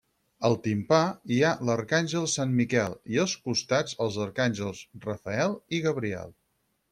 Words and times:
Al 0.47 0.55
timpà 0.67 1.01
hi 1.33 1.35
ha 1.41 1.51
l'arcàngel 1.69 2.25
Sant 2.35 2.55
Miquel 2.61 2.95
i 3.17 3.21
als 3.25 3.35
costats 3.49 3.99
els 4.07 4.19
arcàngels 4.25 4.83
Rafael 5.05 5.55
i 5.79 5.83
Gabriel. 5.89 6.35